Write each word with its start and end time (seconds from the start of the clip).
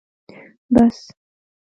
بس 0.75 0.97